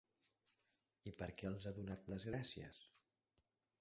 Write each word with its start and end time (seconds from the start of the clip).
I 1.11 1.13
per 1.19 1.27
què 1.41 1.47
els 1.51 1.67
ha 1.67 1.73
donat 1.81 2.09
les 2.15 2.27
gràcies? 2.31 2.81